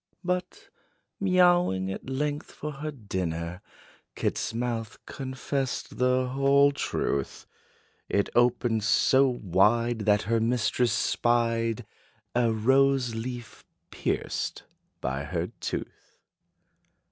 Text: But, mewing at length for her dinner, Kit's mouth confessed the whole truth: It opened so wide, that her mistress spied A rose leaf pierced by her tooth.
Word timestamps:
But, 0.23 0.69
mewing 1.19 1.91
at 1.91 2.09
length 2.09 2.51
for 2.51 2.71
her 2.71 2.89
dinner, 2.89 3.61
Kit's 4.15 4.51
mouth 4.51 4.97
confessed 5.05 5.99
the 5.99 6.29
whole 6.29 6.71
truth: 6.71 7.45
It 8.09 8.27
opened 8.33 8.83
so 8.83 9.29
wide, 9.29 9.99
that 10.07 10.23
her 10.23 10.39
mistress 10.39 10.91
spied 10.91 11.85
A 12.33 12.51
rose 12.51 13.13
leaf 13.13 13.63
pierced 13.91 14.63
by 15.01 15.23
her 15.25 15.51
tooth. 15.59 16.17